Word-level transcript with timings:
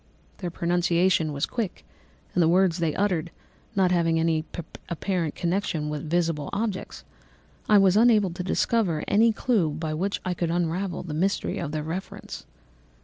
Their 0.39 0.49
pronunciation 0.49 1.31
was 1.31 1.45
quick, 1.45 1.85
and 2.33 2.41
the 2.41 2.47
words 2.47 2.79
they 2.79 2.95
uttered, 2.95 3.29
not 3.75 3.91
having 3.91 4.19
any 4.19 4.45
apparent 4.89 5.35
connection 5.35 5.89
with 5.91 6.09
visible 6.09 6.49
objects, 6.51 7.03
I 7.69 7.77
was 7.77 7.95
unable 7.95 8.31
to 8.31 8.41
discover 8.43 9.03
any 9.07 9.31
clue 9.31 9.69
by 9.69 9.93
which 9.93 10.19
I 10.25 10.33
could 10.33 10.49
unravel 10.49 11.03
the 11.03 11.13
mystery 11.13 11.59
of 11.59 11.71
their 11.71 11.83
reference. 11.83 12.47